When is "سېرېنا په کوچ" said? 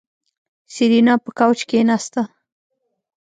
0.73-1.59